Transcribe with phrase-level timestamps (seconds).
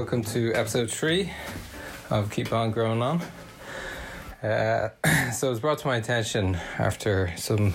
[0.00, 1.30] welcome to episode three
[2.08, 3.20] of Keep On Growing On.
[4.42, 4.88] Uh,
[5.30, 7.74] so it was brought to my attention after some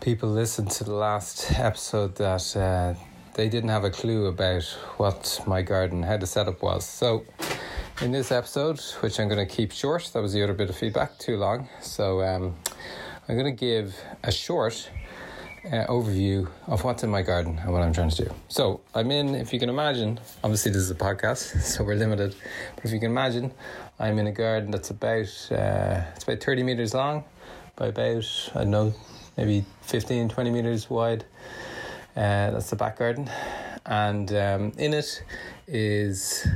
[0.00, 2.94] people listened to the last episode that uh,
[3.34, 4.64] they didn't have a clue about
[4.96, 6.84] what my garden, how the setup was.
[6.84, 7.24] So
[8.00, 10.76] in this episode, which I'm going to keep short, that was the other bit of
[10.76, 11.68] feedback, too long.
[11.80, 12.56] So um,
[13.28, 13.94] I'm going to give
[14.24, 14.90] a short
[15.64, 18.34] uh, overview of what's in my garden and what I'm trying to do.
[18.48, 22.34] So I'm in, if you can imagine, obviously this is a podcast, so we're limited.
[22.74, 23.52] But if you can imagine,
[23.98, 27.24] I'm in a garden that's about uh, it's about 30 meters long
[27.76, 28.94] by about I don't know
[29.36, 31.24] maybe 15 20 meters wide.
[32.14, 33.30] Uh, that's the back garden,
[33.86, 35.22] and um, in it
[35.66, 36.46] is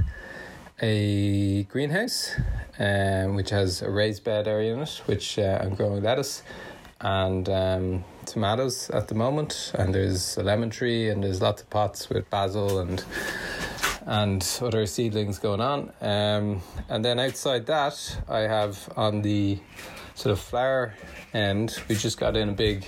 [0.83, 2.35] a greenhouse,
[2.79, 6.43] um, which has a raised bed area in it, which uh, I'm growing lettuce
[7.01, 11.71] and um, tomatoes at the moment, and there's a lemon tree, and there's lots of
[11.71, 13.05] pots with basil and
[14.07, 15.93] and other seedlings going on.
[16.01, 19.59] Um, and then outside that, I have on the
[20.15, 20.95] sort of flower
[21.35, 22.87] end, we just got in a big.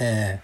[0.00, 0.36] Uh,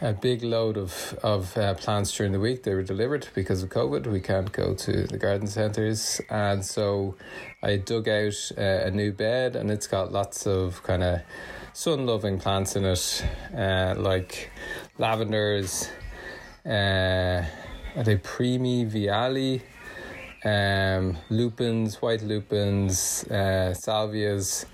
[0.00, 2.62] a big load of of uh, plants during the week.
[2.62, 4.06] They were delivered because of COVID.
[4.06, 7.16] We can't go to the garden centres, and so
[7.62, 11.20] I dug out uh, a new bed, and it's got lots of kind of
[11.72, 13.24] sun loving plants in it,
[13.56, 14.50] uh, like
[14.98, 15.88] lavenders.
[16.64, 17.44] Uh,
[17.96, 19.62] are they primi viali?
[20.44, 24.66] Um, lupins, white lupins, uh, salvias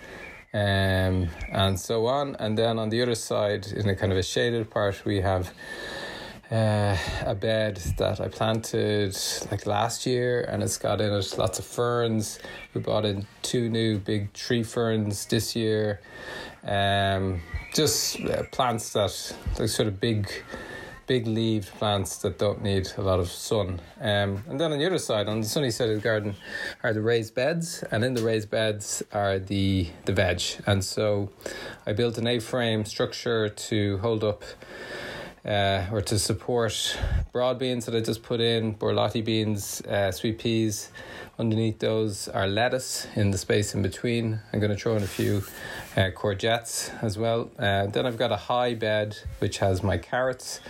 [0.55, 2.37] um, and so on.
[2.37, 5.53] And then on the other side, in a kind of a shaded part, we have
[6.51, 9.17] uh, a bed that I planted
[9.51, 12.39] like last year, and it's got in it lots of ferns.
[12.75, 16.01] We bought in two new big tree ferns this year.
[16.65, 17.41] Um,
[17.75, 20.31] just uh, plants that like sort of big
[21.07, 23.81] big leaved plants that don't need a lot of sun.
[24.01, 26.35] Um, and then on the other side, on the sunny side of the garden,
[26.83, 30.43] are the raised beds, and in the raised beds are the the veg.
[30.67, 31.31] And so,
[31.87, 34.45] I built an A-frame structure to hold up.
[35.45, 36.97] Uh, or to support
[37.33, 40.93] broad beans that I just put in, borlotti beans, uh, sweet peas.
[41.37, 44.39] Underneath those are lettuce in the space in between.
[44.53, 45.43] I'm going to throw in a few
[45.97, 47.51] uh, courgettes as well.
[47.59, 50.61] Uh, then I've got a high bed which has my carrots,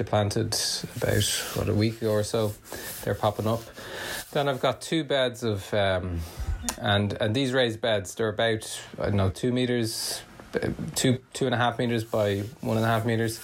[0.00, 0.56] I planted
[0.96, 1.24] about
[1.54, 2.54] what a week ago or so.
[3.02, 3.62] They're popping up.
[4.32, 6.20] Then I've got two beds of, um,
[6.78, 10.22] and and these raised beds they're about I don't know two meters,
[10.94, 13.40] two two and a half meters by one and a half meters.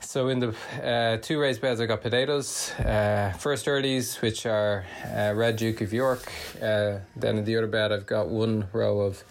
[0.00, 4.84] So in the uh, two raised beds, I got potatoes, uh, first earlies, which are
[5.04, 6.30] uh, red Duke of York.
[6.62, 9.24] Uh, then in the other bed, I've got one row of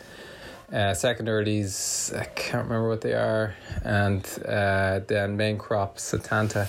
[0.74, 2.18] uh, second earlies.
[2.18, 6.68] I can't remember what they are, and uh, then main crop Setanta.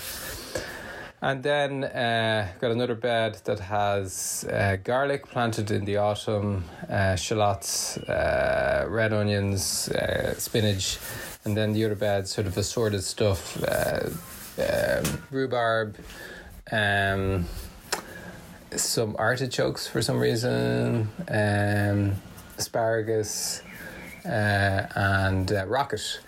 [1.23, 7.17] And then uh, got another bed that has uh, garlic planted in the autumn, uh,
[7.17, 10.99] shallots, uh, red onions, uh, spinach,
[11.47, 14.11] and then the other bed sort of assorted stuff, uh,
[14.59, 15.97] um, rhubarb,
[16.71, 17.47] um,
[18.77, 22.13] some artichokes for some reason, um,
[22.59, 23.63] asparagus,
[24.25, 26.21] and rocket.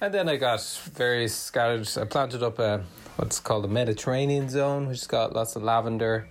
[0.00, 0.60] And then I got
[0.94, 1.88] various scattered.
[1.96, 2.84] I planted up a
[3.16, 6.28] what's called a Mediterranean zone, which has got lots of lavender.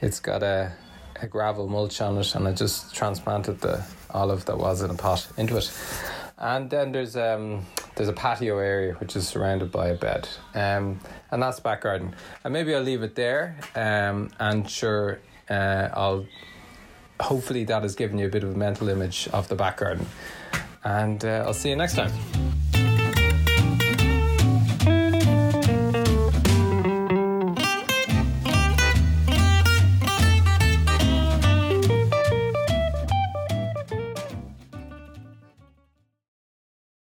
[0.00, 0.72] It's got a,
[1.20, 4.94] a gravel mulch on it, and I just transplanted the olive that was in a
[4.94, 5.70] pot into it.
[6.38, 7.64] And then there's um,
[7.94, 12.14] there's a patio area which is surrounded by a bed, um, and that's back garden.
[12.42, 13.56] And maybe I'll leave it there.
[13.74, 16.26] Um, and sure, uh, I'll
[17.20, 20.06] hopefully that has given you a bit of a mental image of the back garden.
[20.84, 22.12] And uh, I'll see you next time.